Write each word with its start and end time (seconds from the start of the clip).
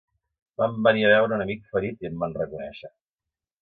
Van 0.61 0.79
venir 0.87 1.05
a 1.09 1.13
veure 1.13 1.37
un 1.39 1.45
amic 1.47 1.71
ferit 1.77 2.05
i 2.07 2.13
em 2.13 2.19
van 2.25 2.37
reconèixer 2.43 2.95